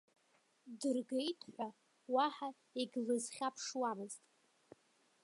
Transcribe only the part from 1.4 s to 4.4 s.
ҳәа, уаҳа егьлызхьаԥшуамызт.